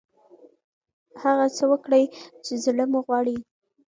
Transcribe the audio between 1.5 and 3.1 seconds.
څه وکړئ چې زړه مو